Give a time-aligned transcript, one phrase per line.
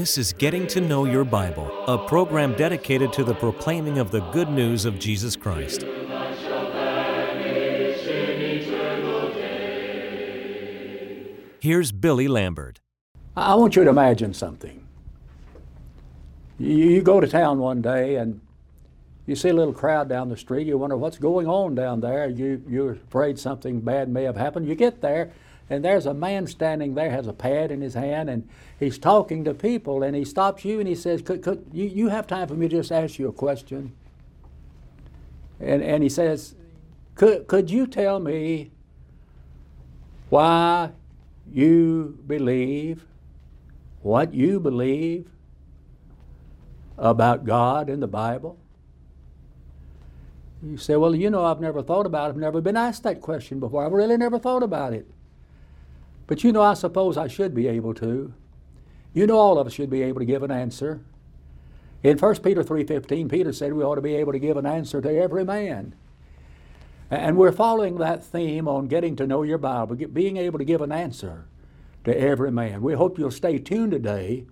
[0.00, 4.20] This is Getting to Know Your Bible, a program dedicated to the proclaiming of the
[4.30, 5.84] good news of Jesus Christ.
[11.60, 12.80] Here's Billy Lambert.
[13.36, 14.86] I want you to imagine something.
[16.58, 18.42] You, go to town one day and
[19.30, 20.66] you see a little crowd down the street.
[20.66, 22.28] You wonder what's going on down there.
[22.28, 24.66] You, you're afraid something bad may have happened.
[24.66, 25.30] You get there,
[25.70, 28.48] and there's a man standing there, has a pad in his hand, and
[28.80, 30.02] he's talking to people.
[30.02, 32.66] And he stops you and he says, could, could, you, you have time for me
[32.66, 33.92] to just ask you a question?
[35.60, 36.56] And, and he says,
[37.14, 38.72] could, could you tell me
[40.28, 40.90] why
[41.52, 43.06] you believe
[44.02, 45.30] what you believe
[46.98, 48.58] about God in the Bible?
[50.62, 52.28] You say, well, you know, I've never thought about it.
[52.30, 53.84] I've never been asked that question before.
[53.84, 55.06] I've really never thought about it.
[56.26, 58.32] But you know, I suppose I should be able to.
[59.14, 61.00] You know, all of us should be able to give an answer.
[62.02, 65.00] In 1 Peter 3.15, Peter said we ought to be able to give an answer
[65.00, 65.94] to every man.
[67.10, 70.80] And we're following that theme on getting to know your Bible, being able to give
[70.80, 71.46] an answer
[72.04, 72.82] to every man.
[72.82, 74.44] We hope you'll stay tuned today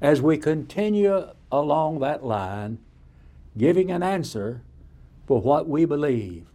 [0.00, 2.78] as we continue along that line,
[3.56, 4.62] giving an answer
[5.28, 6.46] for what we believe.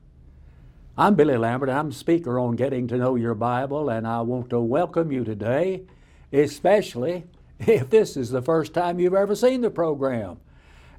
[0.97, 1.69] I'm Billy Lambert.
[1.69, 5.83] I'm speaker on Getting to Know Your Bible, and I want to welcome you today,
[6.33, 7.23] especially
[7.59, 10.39] if this is the first time you've ever seen the program.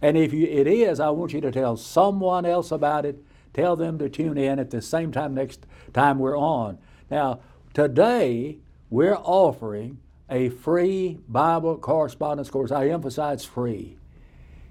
[0.00, 3.22] And if you, it is, I want you to tell someone else about it
[3.55, 6.77] Tell them to tune in at the same time next time we're on.
[7.09, 7.41] Now,
[7.72, 8.59] today
[8.91, 12.72] we're offering a free Bible correspondence course.
[12.72, 13.97] I emphasize free.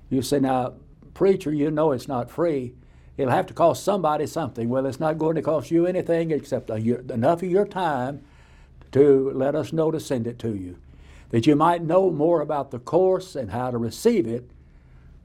[0.09, 0.73] You say, now,
[1.13, 2.73] preacher, you know it's not free.
[3.17, 4.69] It'll have to cost somebody something.
[4.69, 8.23] Well, it's not going to cost you anything except uh, enough of your time
[8.91, 10.77] to let us know to send it to you.
[11.29, 14.49] That you might know more about the course and how to receive it,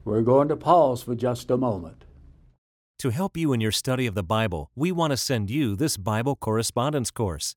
[0.05, 2.03] we're going to pause for just a moment.
[2.99, 5.97] To help you in your study of the Bible, we want to send you this
[5.97, 7.55] Bible correspondence course.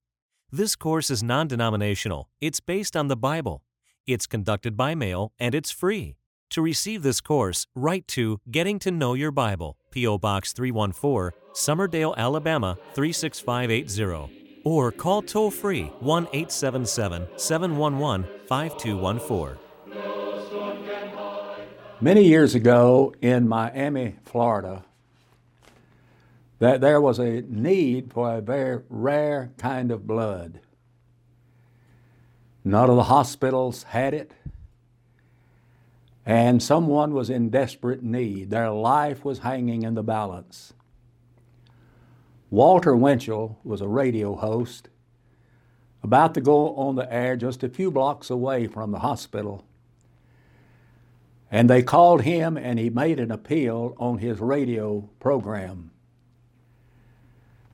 [0.51, 3.63] This course is non denominational, it's based on the Bible.
[4.07, 6.17] It's conducted by mail, and it's free.
[6.53, 10.19] To receive this course, write to Getting to Know Your Bible, P.O.
[10.19, 19.57] Box 314, Summerdale, Alabama 36580, or call toll free 1 877 711 5214.
[22.03, 24.85] Many years ago in Miami, Florida,
[26.59, 30.61] that there was a need for a very rare kind of blood.
[32.63, 34.33] None of the hospitals had it,
[36.25, 38.51] and someone was in desperate need.
[38.51, 40.73] Their life was hanging in the balance.
[42.51, 44.89] Walter Winchell was a radio host
[46.03, 49.65] about to go on the air just a few blocks away from the hospital.
[51.51, 55.91] And they called him and he made an appeal on his radio program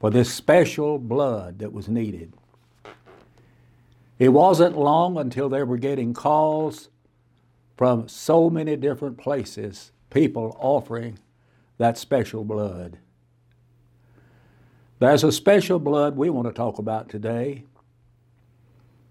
[0.00, 2.32] for this special blood that was needed.
[4.18, 6.88] It wasn't long until they were getting calls
[7.78, 11.16] from so many different places, people offering
[11.78, 12.98] that special blood.
[14.98, 17.66] There's a special blood we want to talk about today.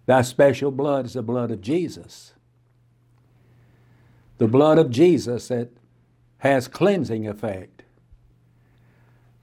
[0.05, 2.33] That special blood is the blood of Jesus.
[4.37, 5.69] The blood of Jesus that
[6.39, 7.83] has cleansing effect.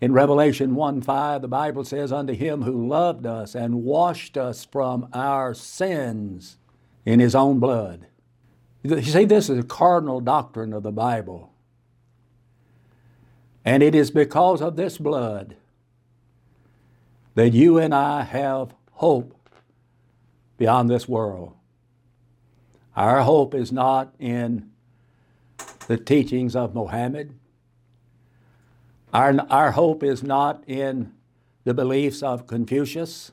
[0.03, 4.67] In Revelation 1 5, the Bible says, Unto him who loved us and washed us
[4.67, 6.59] from our sins
[7.07, 8.07] in his own blood.
[8.85, 11.51] You see, this is a cardinal doctrine of the Bible.
[13.65, 15.57] And it is because of this blood
[17.35, 19.49] that you and I have hope
[20.59, 21.55] beyond this world.
[22.95, 24.71] Our hope is not in
[25.87, 27.35] the teachings of Mohammed.
[29.15, 31.13] Our, our hope is not in
[31.65, 33.33] the beliefs of Confucius.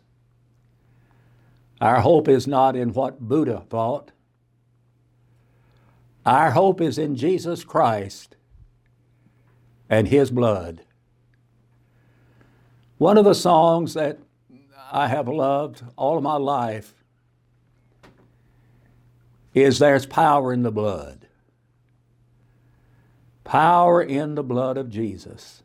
[1.81, 4.11] Our hope is not in what Buddha thought.
[6.25, 8.35] Our hope is in Jesus Christ
[9.89, 10.81] and His blood.
[12.97, 14.19] One of the songs that
[14.91, 16.93] I have loved all of my life
[19.53, 21.27] is There's Power in the Blood.
[23.43, 25.63] Power in the blood of Jesus.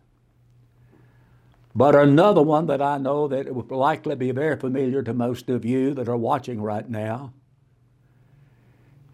[1.74, 5.64] But another one that I know that will likely be very familiar to most of
[5.64, 7.34] you that are watching right now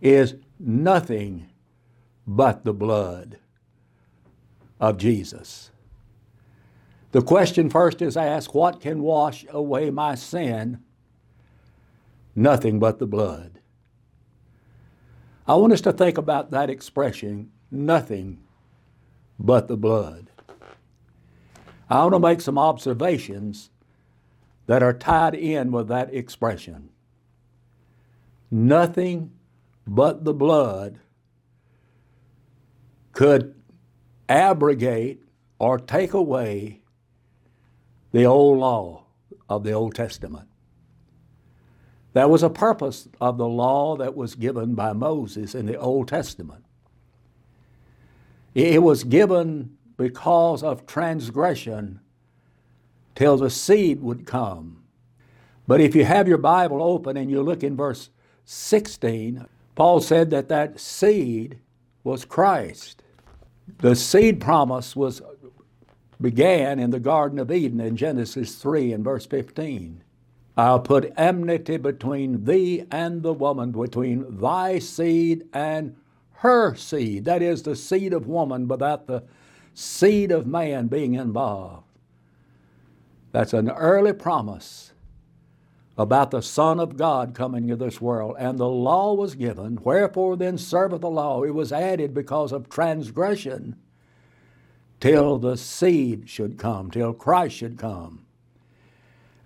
[0.02, 1.48] is nothing
[2.26, 3.38] but the blood
[4.78, 5.70] of Jesus.
[7.12, 10.82] The question first is asked what can wash away my sin?
[12.34, 13.60] Nothing but the blood.
[15.46, 18.38] I want us to think about that expression nothing
[19.38, 20.30] but the blood.
[21.88, 23.70] I want to make some observations
[24.66, 26.90] that are tied in with that expression.
[28.50, 29.32] Nothing
[29.86, 31.00] but the blood
[33.12, 33.54] could
[34.28, 35.22] abrogate
[35.58, 36.80] or take away
[38.12, 39.04] the old law
[39.48, 40.48] of the Old Testament.
[42.12, 46.08] That was a purpose of the law that was given by Moses in the Old
[46.08, 46.64] Testament.
[48.54, 52.00] It was given because of transgression
[53.14, 54.84] till the seed would come.
[55.66, 58.10] But if you have your Bible open and you look in verse
[58.44, 61.58] 16, Paul said that that seed
[62.04, 63.02] was Christ.
[63.78, 65.22] The seed promise was
[66.20, 70.02] began in the Garden of Eden in Genesis 3 and verse 15.
[70.56, 75.96] I'll put enmity between thee and the woman, between thy seed and
[76.34, 77.24] her seed.
[77.24, 79.24] That is the seed of woman without the
[79.74, 81.84] seed of man being involved.
[83.32, 84.91] That's an early promise
[86.02, 88.34] about the Son of God coming into this world.
[88.38, 89.78] And the law was given.
[89.82, 91.44] Wherefore then serveth the law?
[91.44, 93.76] It was added because of transgression
[95.00, 98.26] till the seed should come, till Christ should come.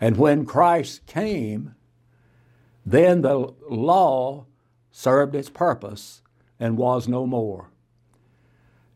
[0.00, 1.74] And when Christ came,
[2.84, 4.46] then the law
[4.90, 6.22] served its purpose
[6.58, 7.70] and was no more.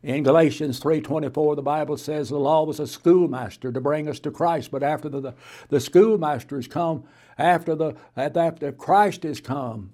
[0.02, 4.31] In Galatians 3:24 the Bible says the law was a schoolmaster to bring us to
[4.31, 5.35] Christ, but after the, the,
[5.69, 7.05] the schoolmaster has come,
[7.37, 9.93] after the after Christ has come,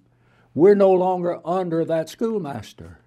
[0.55, 2.99] we're no longer under that schoolmaster.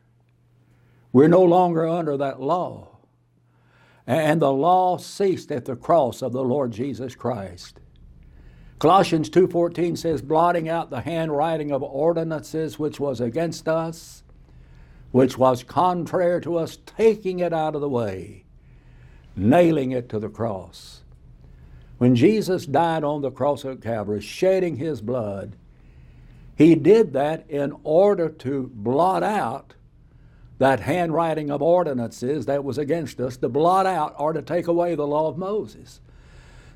[1.11, 2.97] We're no longer under that law.
[4.05, 7.79] And the law ceased at the cross of the Lord Jesus Christ.
[8.77, 14.23] Colossians 2:14 says blotting out the handwriting of ordinances which was against us,
[15.11, 18.43] which was contrary to us, taking it out of the way,
[19.35, 21.01] nailing it to the cross.
[21.97, 25.55] When Jesus died on the cross of Calvary, shedding his blood,
[26.55, 29.75] he did that in order to blot out
[30.59, 34.93] that handwriting of ordinances that was against us to blot out or to take away
[34.93, 36.01] the law of Moses.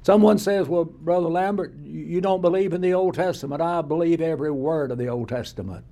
[0.02, 3.62] Someone says, Well, Brother Lambert, you don't believe in the Old Testament.
[3.62, 5.86] I believe every word of the Old Testament.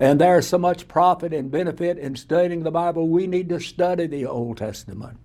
[0.00, 4.06] And there's so much profit and benefit in studying the Bible, we need to study
[4.06, 5.18] the Old Testament.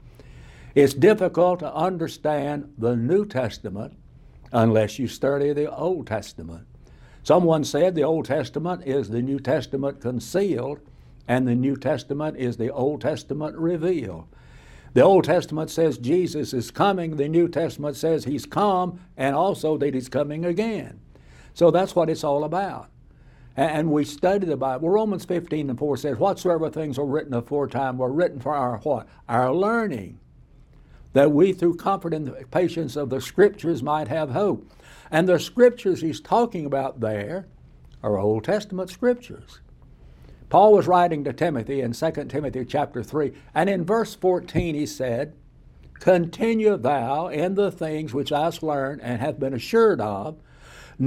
[0.73, 3.93] It's difficult to understand the New Testament
[4.51, 6.65] unless you study the Old Testament.
[7.21, 10.79] Someone said the Old Testament is the New Testament concealed,
[11.27, 14.27] and the New Testament is the Old Testament revealed.
[14.93, 19.77] The Old Testament says Jesus is coming, the New Testament says he's come, and also
[19.77, 20.99] that he's coming again.
[21.53, 22.89] So that's what it's all about.
[23.55, 24.89] And we study the Bible.
[24.89, 29.07] Romans 15 and 4 says, Whatsoever things are written aforetime were written for our what?
[29.29, 30.19] Our learning,
[31.13, 34.71] that we through comfort and patience of the Scriptures might have hope.
[35.11, 37.47] And the Scriptures he's talking about there
[38.01, 39.59] are Old Testament Scriptures.
[40.49, 44.85] Paul was writing to Timothy in 2 Timothy chapter 3, and in verse 14 he
[44.85, 45.35] said,
[45.99, 50.37] Continue thou in the things which I hast learned and have been assured of,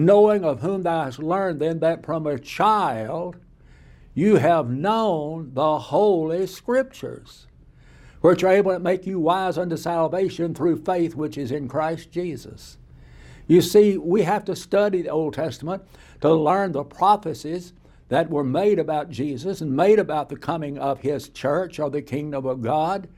[0.04, 3.36] knowing of whom thou hast learned then that from a child
[4.14, 7.46] you have known the holy scriptures,
[8.20, 12.10] which are able to make you wise unto salvation through faith which is in Christ
[12.10, 12.76] Jesus.
[13.46, 15.82] You see, we have to study the Old Testament
[16.20, 17.72] to learn the prophecies
[18.08, 22.02] that were made about Jesus and made about the coming of His church or the
[22.02, 23.08] kingdom of God.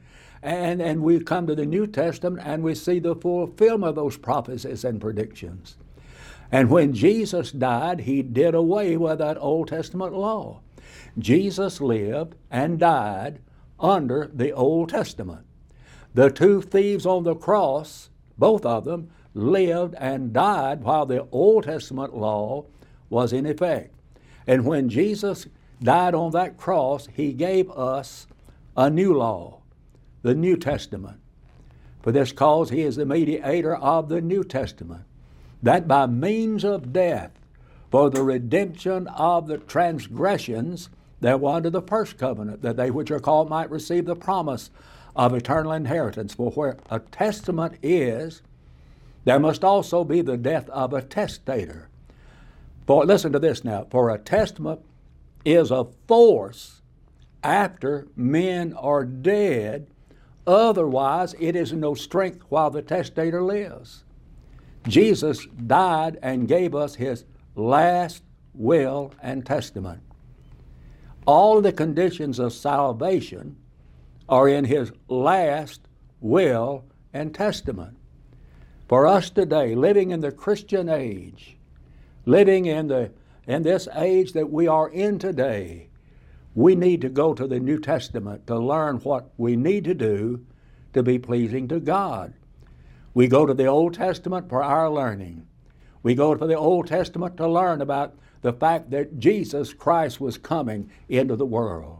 [0.42, 4.16] And, and we come to the New Testament and we see the fulfillment of those
[4.16, 5.76] prophecies and predictions.
[6.50, 10.60] And when Jesus died, He did away with that Old Testament law.
[11.18, 13.40] Jesus lived and died
[13.78, 15.44] under the Old Testament.
[16.14, 21.64] The two thieves on the cross, both of them, lived and died while the Old
[21.64, 22.64] Testament law
[23.10, 23.94] was in effect.
[24.46, 25.46] And when Jesus
[25.82, 28.26] died on that cross, He gave us
[28.76, 29.60] a new law,
[30.22, 31.20] the New Testament.
[32.02, 35.04] For this cause, He is the mediator of the New Testament,
[35.62, 37.30] that by means of death,
[37.90, 43.10] for the redemption of the transgressions that were under the first covenant, that they which
[43.10, 44.70] are called might receive the promise
[45.16, 46.34] of eternal inheritance.
[46.34, 48.42] For where a testament is,
[49.24, 51.88] there must also be the death of a testator.
[52.86, 53.86] For listen to this now.
[53.90, 54.80] For a testament
[55.44, 56.82] is a force
[57.42, 59.88] after men are dead
[60.48, 64.02] Otherwise, it is no strength while the testator lives.
[64.86, 68.22] Jesus died and gave us his last
[68.54, 70.02] will and testament.
[71.26, 73.56] All the conditions of salvation
[74.28, 75.80] are in his last
[76.20, 77.96] will and testament.
[78.88, 81.56] For us today, living in the Christian age,
[82.24, 83.10] living in, the,
[83.46, 85.88] in this age that we are in today,
[86.54, 90.44] we need to go to the New Testament to learn what we need to do
[90.94, 92.32] to be pleasing to God.
[93.18, 95.44] We go to the Old Testament for our learning.
[96.04, 100.38] We go to the Old Testament to learn about the fact that Jesus Christ was
[100.38, 101.98] coming into the world.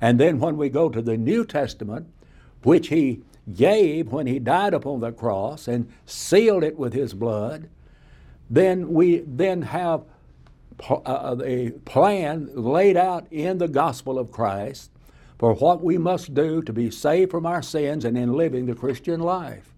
[0.00, 2.06] And then when we go to the New Testament,
[2.62, 3.20] which He
[3.54, 7.68] gave when He died upon the cross and sealed it with His blood,
[8.48, 10.04] then we then have
[10.88, 14.90] uh, a plan laid out in the gospel of Christ
[15.38, 18.74] for what we must do to be saved from our sins and in living the
[18.74, 19.75] Christian life.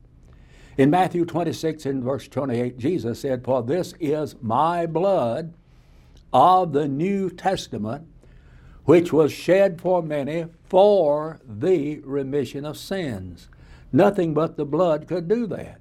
[0.78, 5.52] In Matthew 26 and verse 28, Jesus said, For this is my blood
[6.32, 8.06] of the New Testament,
[8.85, 13.49] which was shed for many for the remission of sins.
[13.92, 15.80] Nothing but the blood could do that.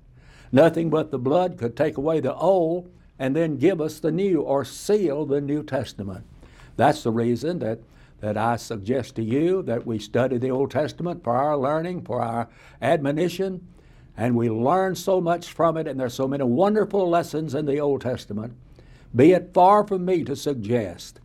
[0.52, 2.90] Nothing but the blood could take away the old
[3.20, 6.26] and then give us the new or seal the New Testament.
[6.76, 7.82] That's the reason that,
[8.22, 12.20] that I suggest to you that we study the Old Testament for our learning, for
[12.20, 12.50] our
[12.82, 13.68] admonition,
[14.18, 17.80] and we learn so much from it, and there's so many wonderful lessons in the
[17.80, 18.54] Old Testament.
[19.16, 21.20] Be it far from me to suggest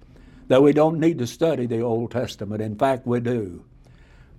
[0.49, 2.61] that we don't need to study the Old Testament.
[2.61, 3.65] In fact, we do.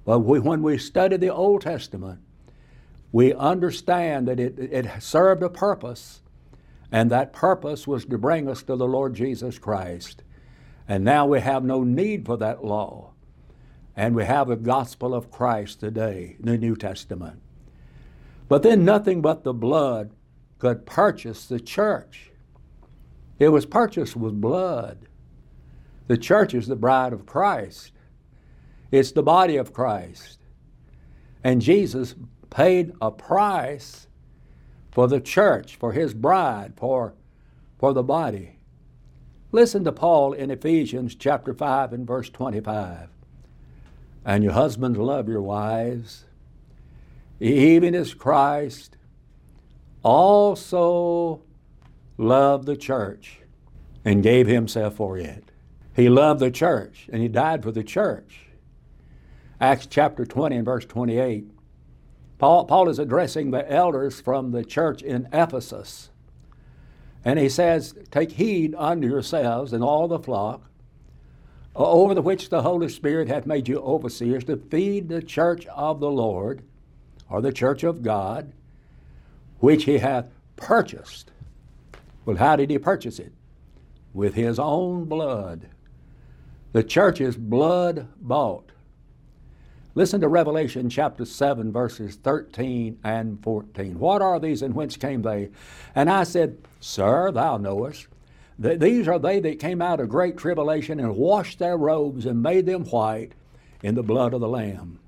[0.05, 2.19] But we, when we study the Old Testament,
[3.11, 6.21] we understand that it, it served a purpose,
[6.91, 10.21] and that purpose was to bring us to the Lord Jesus Christ.
[10.87, 13.13] And now we have no need for that law.
[13.95, 17.42] And we have the gospel of Christ today, the New Testament.
[18.53, 20.11] But then nothing but the blood
[20.59, 22.29] could purchase the church.
[23.39, 25.07] It was purchased with blood.
[26.05, 27.93] The church is the bride of Christ,
[28.91, 30.37] it's the body of Christ.
[31.43, 32.13] And Jesus
[32.51, 34.05] paid a price
[34.91, 37.15] for the church, for his bride, for,
[37.79, 38.59] for the body.
[39.51, 43.09] Listen to Paul in Ephesians chapter 5 and verse 25.
[44.23, 46.25] And your husbands love your wives
[47.39, 48.97] even as Christ
[50.03, 51.41] also
[52.17, 53.39] loved the church
[54.05, 55.43] and gave himself for it.
[55.95, 58.47] He loved the church and he died for the church.
[59.59, 61.49] Acts chapter 20 and verse 28.
[62.37, 66.09] Paul, Paul is addressing the elders from the church in Ephesus.
[67.23, 70.69] And he says, Take heed unto yourselves and all the flock,
[71.75, 76.01] over the which the Holy Spirit hath made you overseers, to feed the church of
[76.01, 76.63] the Lord
[77.33, 78.53] or the church of God,
[79.57, 81.31] which he hath purchased.
[82.25, 83.33] Well, how did he purchase it?
[84.13, 85.67] With his own blood.
[86.73, 88.71] The church is blood bought.
[89.95, 93.97] Listen to Revelation chapter 7, verses 13 and 14.
[93.97, 95.49] What are these and whence came they?
[95.95, 98.07] And I said, Sir, thou knowest.
[98.59, 102.67] These are they that came out of great tribulation and washed their robes and made
[102.67, 103.31] them white
[103.81, 104.99] in the blood of the Lamb.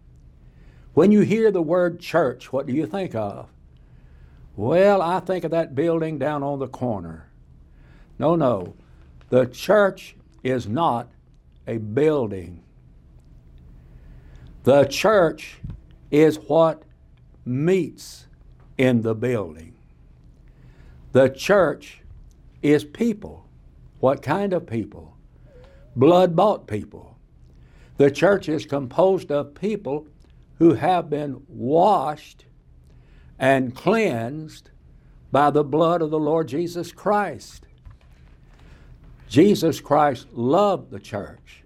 [0.95, 3.49] When you hear the word church, what do you think of?
[4.55, 7.29] Well, I think of that building down on the corner.
[8.17, 8.75] No, no.
[9.29, 11.09] The church is not
[11.67, 12.63] a building.
[14.63, 15.57] The church
[16.11, 16.83] is what
[17.43, 18.27] meets
[18.77, 19.75] in the building.
[21.11, 21.99] The church
[22.61, 23.45] is people.
[23.99, 25.17] What kind of people?
[25.97, 27.17] Blood bought people.
[27.97, 30.07] The church is composed of people
[30.59, 32.45] who have been washed
[33.37, 34.71] and cleansed
[35.31, 37.65] by the blood of the Lord Jesus Christ.
[39.27, 41.63] Jesus Christ loved the church.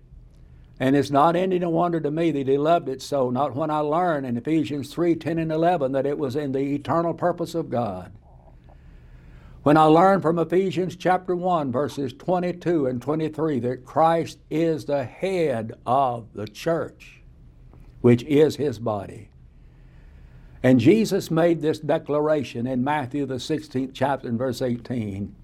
[0.80, 3.80] And it's not any wonder to me that he loved it so, not when I
[3.80, 7.70] learned in Ephesians 3 10 and 11 that it was in the eternal purpose of
[7.70, 8.14] God.
[9.64, 15.04] When I learned from Ephesians chapter 1, verses 22 and 23, that Christ is the
[15.04, 17.19] head of the church
[18.02, 19.30] which is his body.
[20.62, 25.36] And Jesus made this declaration in Matthew, the 16th chapter, and verse 18.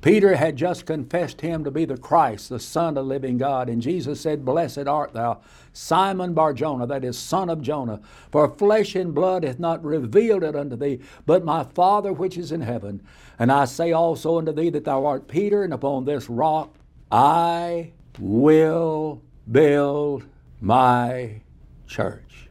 [0.00, 3.68] Peter had just confessed him to be the Christ, the Son of the living God.
[3.68, 5.40] And Jesus said, Blessed art thou,
[5.72, 8.00] Simon Barjona, that is, son of Jonah.
[8.30, 12.52] For flesh and blood hath not revealed it unto thee, but my Father which is
[12.52, 13.02] in heaven.
[13.40, 16.76] And I say also unto thee that thou art Peter, and upon this rock
[17.10, 20.24] I will build
[20.60, 21.40] my
[21.88, 22.48] church.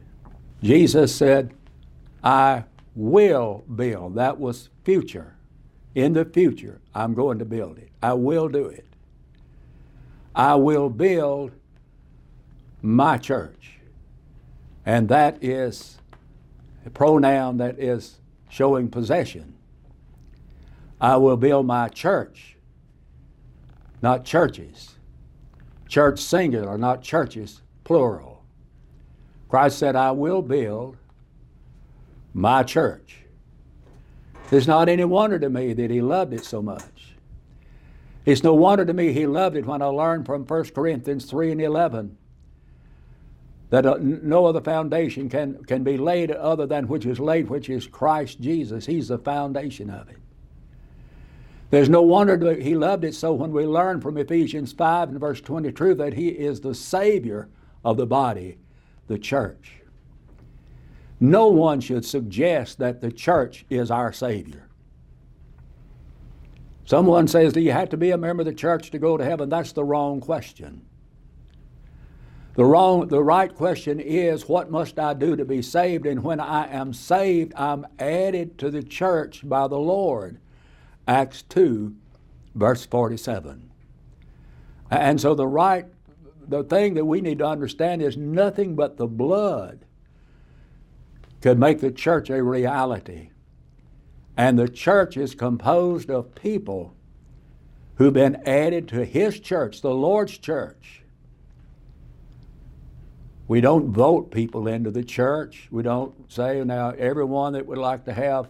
[0.62, 1.54] Jesus said,
[2.22, 2.64] I
[2.94, 4.16] will build.
[4.16, 5.36] That was future.
[5.94, 7.90] In the future, I'm going to build it.
[8.02, 8.84] I will do it.
[10.34, 11.52] I will build
[12.82, 13.78] my church.
[14.84, 15.98] And that is
[16.86, 19.54] a pronoun that is showing possession.
[21.00, 22.56] I will build my church,
[24.02, 24.94] not churches.
[25.88, 28.37] Church singular, not churches plural.
[29.48, 30.96] Christ said, I will build
[32.34, 33.18] my church.
[34.50, 37.14] It's not any wonder to me that he loved it so much.
[38.24, 41.52] It's no wonder to me he loved it when I learned from 1 Corinthians 3
[41.52, 42.16] and 11
[43.70, 47.68] that uh, no other foundation can, can be laid other than which is laid, which
[47.68, 48.86] is Christ Jesus.
[48.86, 50.16] He's the foundation of it.
[51.70, 55.20] There's no wonder that he loved it so when we learn from Ephesians 5 and
[55.20, 57.50] verse 22 that he is the Savior
[57.84, 58.56] of the body,
[59.08, 59.72] the church.
[61.20, 64.68] No one should suggest that the church is our Savior.
[66.84, 69.24] Someone says, Do you have to be a member of the church to go to
[69.24, 69.48] heaven?
[69.48, 70.86] That's the wrong question.
[72.54, 76.06] The, wrong, the right question is, What must I do to be saved?
[76.06, 80.38] And when I am saved, I'm added to the church by the Lord.
[81.06, 81.94] Acts 2,
[82.54, 83.70] verse 47.
[84.90, 85.86] And so the right,
[86.48, 89.84] the thing that we need to understand is nothing but the blood
[91.40, 93.30] could make the church a reality.
[94.36, 96.94] And the church is composed of people
[97.96, 101.02] who've been added to His church, the Lord's church.
[103.48, 105.68] We don't vote people into the church.
[105.70, 108.48] We don't say, now, everyone that would like to have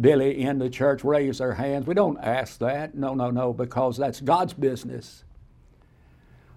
[0.00, 1.86] Billy in the church raise their hands.
[1.86, 2.94] We don't ask that.
[2.94, 5.24] No, no, no, because that's God's business.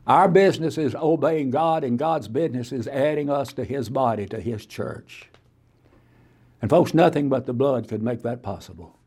[0.06, 4.40] Our business is obeying God, and God's business is adding us to His body, to
[4.40, 5.30] His church.
[6.62, 8.98] And, folks, nothing but the blood could make that possible.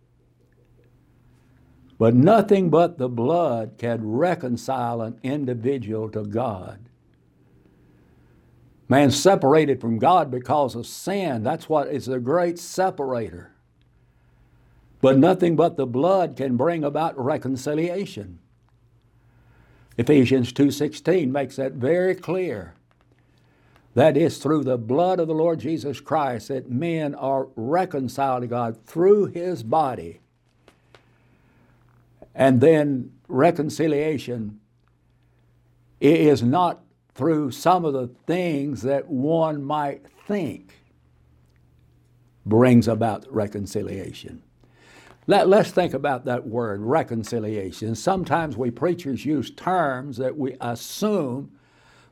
[1.98, 6.88] But nothing but the blood can reconcile an individual to God.
[8.88, 11.42] Man separated from God because of sin.
[11.42, 13.52] That's what is the great separator.
[15.00, 18.38] But nothing but the blood can bring about reconciliation.
[19.98, 22.74] Ephesians 2:16 makes that very clear.
[23.94, 28.46] That is through the blood of the Lord Jesus Christ that men are reconciled to
[28.46, 30.20] God through his body.
[32.34, 34.60] And then reconciliation
[35.98, 36.82] is not
[37.14, 40.74] through some of the things that one might think
[42.44, 44.42] brings about reconciliation.
[45.28, 47.94] Let, us think about that word, reconciliation.
[47.96, 51.52] Sometimes we preachers use terms that we assume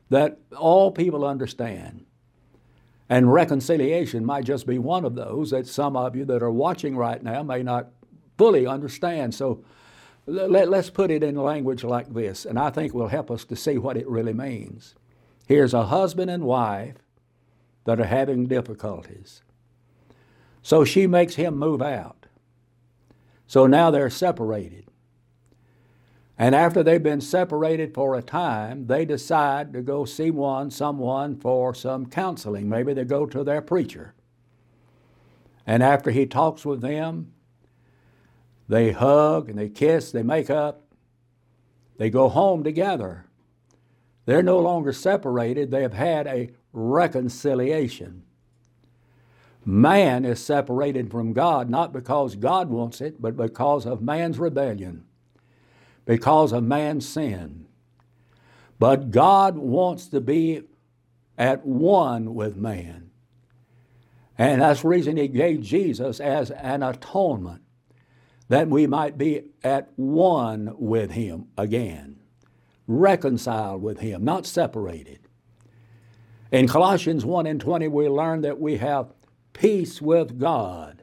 [0.09, 2.05] that all people understand.
[3.09, 6.97] And reconciliation might just be one of those that some of you that are watching
[6.97, 7.89] right now may not
[8.37, 9.33] fully understand.
[9.33, 9.63] So
[10.25, 13.55] let, us put it in language like this, and I think will help us to
[13.55, 14.95] see what it really means.
[15.47, 16.95] Here's a husband and wife
[17.85, 19.43] that are having difficulties.
[20.63, 22.24] So she makes him move out.
[23.47, 24.85] So now they're separated.
[26.37, 31.37] And after they've been separated for a time, they decide to go see one, someone
[31.37, 32.67] for some counseling.
[32.67, 34.13] Maybe they go to their preacher.
[35.65, 37.31] And after he talks with them,
[38.67, 40.81] they hug and they kiss, they make up,
[41.97, 43.25] they go home together.
[44.25, 48.23] They're no longer separated, they have had a reconciliation.
[49.65, 55.05] Man is separated from God not because God wants it, but because of man's rebellion,
[56.05, 57.65] because of man's sin.
[58.77, 60.63] But God wants to be
[61.37, 63.09] at one with man.
[64.37, 67.63] And that's the reason He gave Jesus as an atonement,
[68.49, 72.19] that we might be at one with Him again,
[72.85, 75.19] reconciled with Him, not separated.
[76.51, 79.11] In Colossians 1 and 20, we learn that we have
[79.55, 81.01] peace with God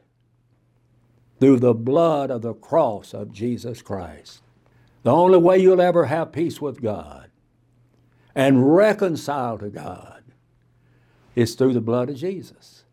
[1.39, 4.41] through the blood of the cross of Jesus Christ.
[5.03, 7.29] The only way you'll ever have peace with God
[8.33, 10.23] and reconcile to God
[11.35, 12.85] is through the blood of Jesus.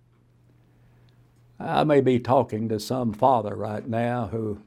[1.61, 4.61] I may be talking to some father right now who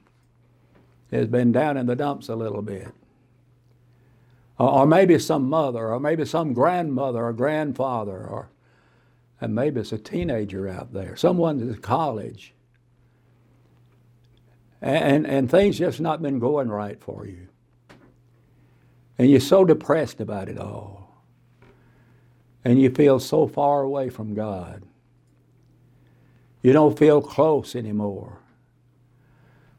[1.11, 2.93] has been down in the dumps a little bit.
[4.59, 8.49] Or, maybe some mother, or maybe some grandmother or grandfather, or
[9.41, 12.53] and maybe it's a teenager out there, someone in college,
[14.81, 17.47] and, and things just not been going right for you.
[19.17, 21.01] And you're so depressed about it all.
[22.63, 24.83] and you feel so far away from God.
[26.61, 28.39] You don't feel close anymore.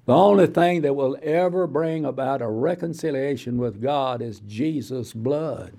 [0.07, 5.75] The only thing that will ever bring about a reconciliation with God is Jesus' blood.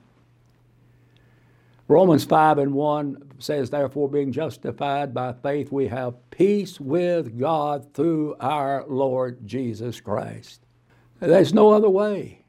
[1.88, 7.93] Romans 5 and 1 says, Therefore, being justified by faith, we have peace with God
[7.93, 10.65] through our Lord Jesus Christ.
[11.19, 12.45] There's no other way.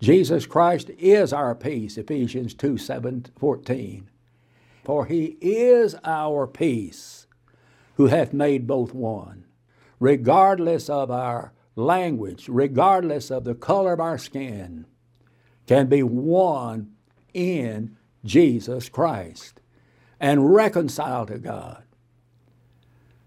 [0.00, 4.10] Jesus Christ is our peace, Ephesians 2 7, 14.
[4.84, 7.26] For he is our peace,
[7.94, 9.46] who hath made both one
[10.00, 14.86] regardless of our language, regardless of the color of our skin,
[15.66, 16.92] can be one
[17.34, 19.60] in Jesus Christ
[20.20, 21.82] and reconciled to God.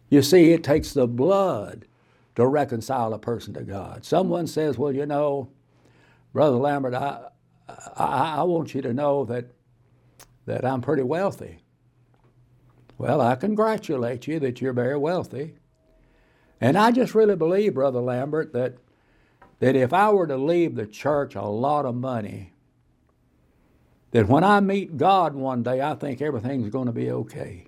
[0.09, 1.85] You see, it takes the blood
[2.35, 4.05] to reconcile a person to God.
[4.05, 5.49] Someone says, Well, you know,
[6.33, 7.27] Brother Lambert, I,
[7.95, 9.51] I, I want you to know that,
[10.45, 11.59] that I'm pretty wealthy.
[12.97, 15.55] Well, I congratulate you that you're very wealthy.
[16.59, 18.75] And I just really believe, Brother Lambert, that,
[19.59, 22.53] that if I were to leave the church a lot of money,
[24.11, 27.67] that when I meet God one day, I think everything's going to be okay.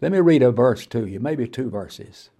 [0.00, 2.30] Let me read a verse to you, maybe two verses.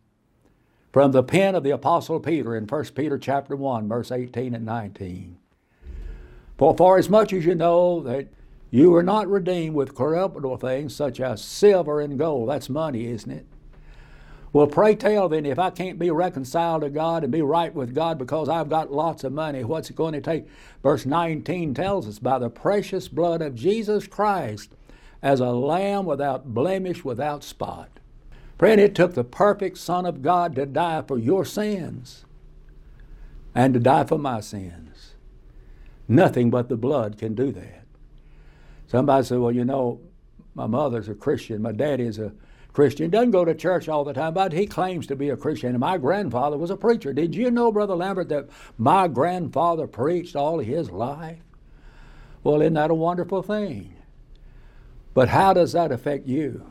[0.92, 4.66] From the pen of the Apostle Peter in 1 Peter chapter 1, verse 18 and
[4.66, 5.38] 19.
[6.58, 8.28] For, for as much as you know that
[8.70, 13.30] you were not redeemed with corruptible things such as silver and gold, that's money, isn't
[13.30, 13.46] it?
[14.52, 17.94] Well, pray tell then, if I can't be reconciled to God and be right with
[17.94, 20.46] God because I've got lots of money, what's it going to take?
[20.82, 24.74] Verse 19 tells us, by the precious blood of Jesus Christ,
[25.22, 27.88] as a lamb without blemish, without spot.
[28.58, 32.24] Friend, it took the perfect Son of God to die for your sins
[33.54, 35.14] and to die for my sins.
[36.08, 37.84] Nothing but the blood can do that.
[38.86, 40.00] Somebody said, Well, you know,
[40.54, 42.32] my mother's a Christian, my daddy's a
[42.72, 43.10] Christian.
[43.10, 45.70] Doesn't go to church all the time, but he claims to be a Christian.
[45.70, 47.12] And my grandfather was a preacher.
[47.12, 51.42] Did you know, Brother Lambert, that my grandfather preached all his life?
[52.42, 53.94] Well, isn't that a wonderful thing?
[55.14, 56.66] But how does that affect you?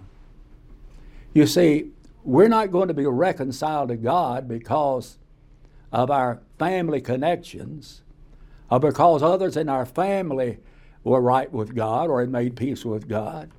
[1.34, 1.92] You see,
[2.24, 5.18] we're not going to be reconciled to God because
[5.92, 8.02] of our family connections
[8.70, 10.58] or because others in our family
[11.04, 13.52] were right with God or had made peace with God.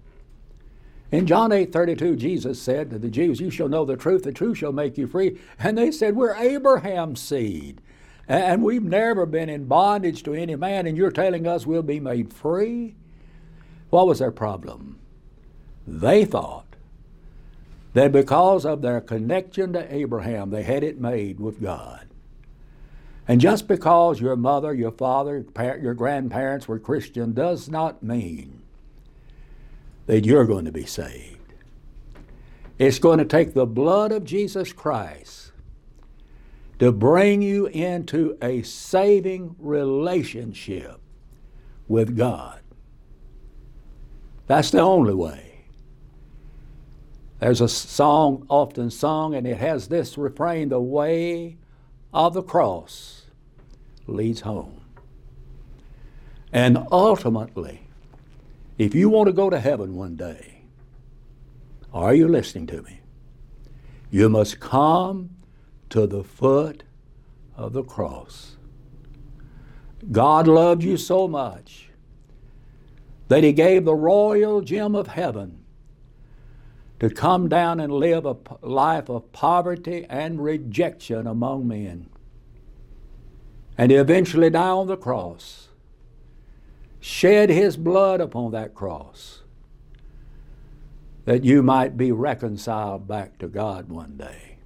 [1.12, 4.32] In John 8 32, Jesus said to the Jews, You shall know the truth, the
[4.32, 5.38] truth shall make you free.
[5.58, 7.82] And they said, We're Abraham's seed.
[8.26, 12.00] And we've never been in bondage to any man, and you're telling us we'll be
[12.00, 12.94] made free?
[13.90, 14.98] What was their problem?
[15.86, 16.76] They thought
[17.92, 22.08] that because of their connection to Abraham, they had it made with God.
[23.28, 28.61] And just because your mother, your father, your grandparents were Christian does not mean
[30.06, 31.54] that you're going to be saved.
[32.78, 35.52] It's going to take the blood of Jesus Christ
[36.78, 41.00] to bring you into a saving relationship
[41.86, 42.60] with God.
[44.46, 45.66] That's the only way.
[47.38, 51.56] There's a song often sung, and it has this refrain The way
[52.12, 53.26] of the cross
[54.06, 54.80] leads home.
[56.52, 57.81] And ultimately,
[58.78, 60.64] if you want to go to heaven one day,
[61.92, 63.00] are you listening to me?
[64.10, 65.30] You must come
[65.90, 66.84] to the foot
[67.56, 68.56] of the cross.
[70.10, 71.90] God loved you so much
[73.28, 75.64] that He gave the royal gem of heaven
[76.98, 82.08] to come down and live a life of poverty and rejection among men,
[83.76, 85.68] and eventually die on the cross
[87.02, 89.40] shed his blood upon that cross
[91.24, 94.56] that you might be reconciled back to God one day.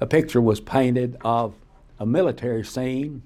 [0.00, 1.54] A picture was painted of
[1.98, 3.22] a military scene.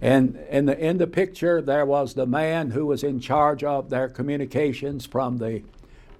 [0.00, 3.90] And in the, in the picture, there was the man who was in charge of
[3.90, 5.62] their communications from the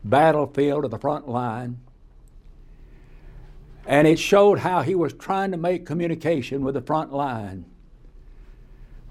[0.04, 1.78] battlefield to the front line.
[3.86, 7.64] And it showed how he was trying to make communication with the front line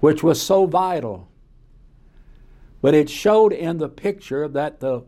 [0.00, 1.28] which was so vital.
[2.82, 5.02] But it showed in the picture that the,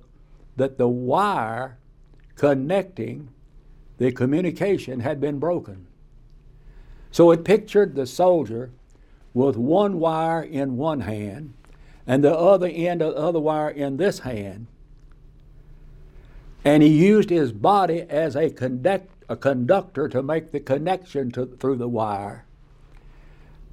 [0.56, 1.78] that the wire
[2.34, 3.28] connecting
[3.98, 5.86] the communication had been broken.
[7.10, 8.70] So it pictured the soldier
[9.34, 11.54] with one wire in one hand
[12.06, 14.66] and the other end of the other wire in this hand.
[16.64, 21.46] And he used his body as a, conduct, a conductor to make the connection to,
[21.46, 22.46] through the wire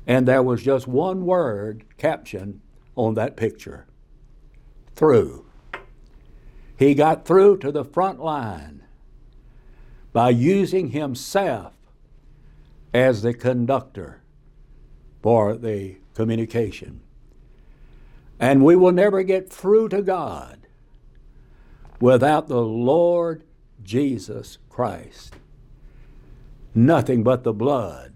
[0.08, 2.62] and there was just one word caption
[2.96, 3.88] on that picture.
[4.96, 5.46] Through.
[6.78, 8.84] He got through to the front line
[10.14, 11.74] by using himself
[12.94, 14.22] as the conductor
[15.22, 17.02] for the communication.
[18.40, 20.68] And we will never get through to God
[22.00, 23.44] without the Lord
[23.82, 25.36] Jesus Christ.
[26.74, 28.15] Nothing but the blood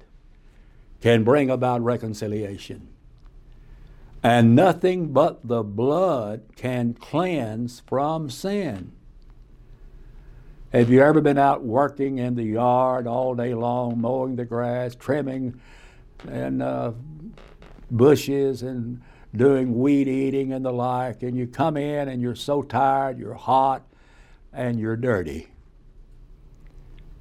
[1.01, 2.89] can bring about reconciliation.
[4.21, 8.91] And nothing but the blood can cleanse from sin.
[10.71, 14.93] Have you ever been out working in the yard all day long, mowing the grass,
[14.93, 15.59] trimming
[16.27, 16.91] and uh,
[17.89, 19.01] bushes and
[19.35, 23.33] doing weed eating and the like, and you come in and you're so tired, you're
[23.33, 23.83] hot,
[24.51, 25.47] and you're dirty.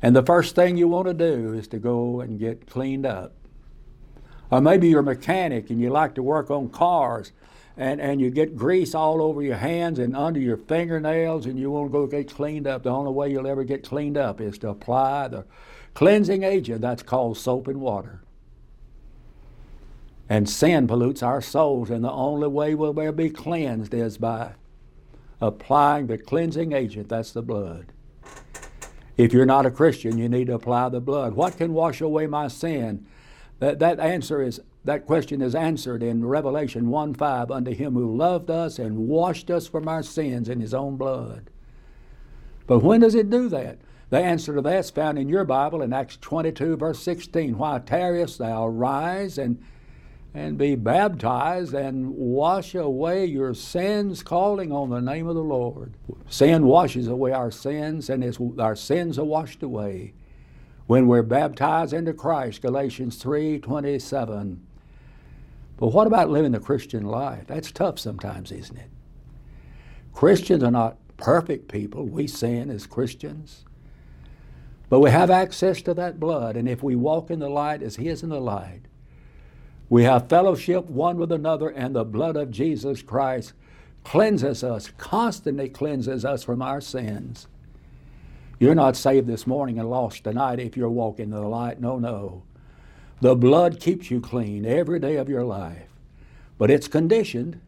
[0.03, 3.35] And the first thing you want to do is to go and get cleaned up.
[4.51, 7.33] Or maybe you're a mechanic and you like to work on cars
[7.77, 11.71] and, and you get grease all over your hands and under your fingernails and you
[11.71, 12.83] want to go get cleaned up.
[12.83, 15.45] The only way you'll ever get cleaned up is to apply the
[15.95, 18.23] cleansing agent that's called soap and water.
[20.29, 24.53] And sin pollutes our souls, and the only way we'll ever be cleansed is by
[25.41, 27.87] applying the cleansing agent, that's the blood.
[29.17, 31.33] If you're not a Christian, you need to apply the blood.
[31.33, 33.07] What can wash away my sin?
[33.61, 38.17] That, that answer is that question is answered in Revelation 1 5 unto him who
[38.17, 41.51] loved us and washed us from our sins in his own blood.
[42.67, 43.79] But when does it do that?
[44.11, 47.59] The answer to that's found in your Bible in Acts 22, verse 16.
[47.59, 48.69] Why tarriest thou?
[48.69, 49.63] Rise and
[50.35, 55.95] and be baptized and wash away your sins, calling on the name of the Lord.
[56.29, 58.23] Sin washes away our sins, and
[58.61, 60.13] our sins are washed away
[60.89, 64.67] when we're baptized into Christ, Galatians 3 27.
[65.77, 67.47] But what about living the Christian life?
[67.47, 68.91] That's tough sometimes, isn't it?
[70.13, 72.07] Christians are not perfect people.
[72.07, 73.65] We sin as Christians.
[74.89, 77.97] But we have access to that blood, and if we walk in the light as
[77.97, 78.81] He is in the light,
[79.91, 83.53] we have fellowship one with another, and the blood of Jesus Christ
[84.05, 87.47] cleanses us, constantly cleanses us from our sins.
[88.59, 91.81] You're not saved this morning and lost tonight if you're walking in the light.
[91.81, 92.43] No, no.
[93.21, 95.89] The blood keeps you clean every day of your life.
[96.57, 97.61] But it's conditioned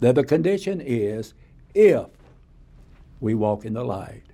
[0.00, 1.34] that the condition is
[1.74, 2.06] if
[3.20, 4.24] we walk in the light.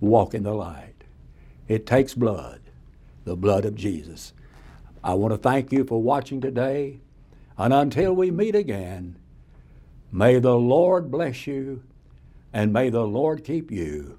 [0.00, 0.94] Walk in the light.
[1.66, 2.60] It takes blood,
[3.24, 4.32] the blood of Jesus.
[5.02, 7.00] I want to thank you for watching today.
[7.56, 9.16] And until we meet again,
[10.12, 11.82] may the Lord bless you
[12.52, 14.18] and may the Lord keep you,